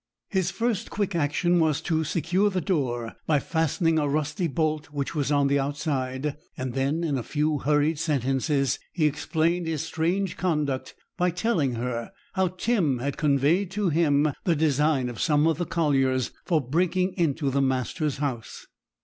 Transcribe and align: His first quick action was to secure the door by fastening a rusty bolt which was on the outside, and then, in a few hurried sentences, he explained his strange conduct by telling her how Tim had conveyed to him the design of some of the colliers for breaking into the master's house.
His 0.29 0.49
first 0.49 0.89
quick 0.89 1.13
action 1.13 1.59
was 1.59 1.79
to 1.81 2.03
secure 2.03 2.49
the 2.49 2.59
door 2.59 3.13
by 3.27 3.37
fastening 3.37 3.99
a 3.99 4.09
rusty 4.09 4.47
bolt 4.47 4.87
which 4.87 5.13
was 5.13 5.31
on 5.31 5.45
the 5.45 5.59
outside, 5.59 6.37
and 6.57 6.73
then, 6.73 7.03
in 7.03 7.19
a 7.19 7.21
few 7.21 7.59
hurried 7.59 7.99
sentences, 7.99 8.79
he 8.93 9.05
explained 9.05 9.67
his 9.67 9.83
strange 9.83 10.37
conduct 10.37 10.95
by 11.17 11.29
telling 11.29 11.73
her 11.75 12.11
how 12.33 12.47
Tim 12.47 12.97
had 12.97 13.15
conveyed 13.15 13.69
to 13.69 13.89
him 13.89 14.33
the 14.43 14.55
design 14.55 15.07
of 15.07 15.21
some 15.21 15.45
of 15.45 15.59
the 15.59 15.67
colliers 15.67 16.31
for 16.45 16.59
breaking 16.59 17.13
into 17.13 17.51
the 17.51 17.61
master's 17.61 18.17
house. 18.17 18.65